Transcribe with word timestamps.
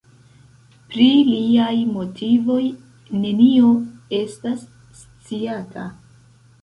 Pri 0.93 1.09
liaj 1.27 1.75
motivoj 1.91 2.63
nenio 3.27 3.69
estas 4.23 4.65
sciata. 5.03 5.87